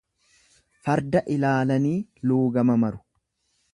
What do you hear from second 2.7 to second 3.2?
maru.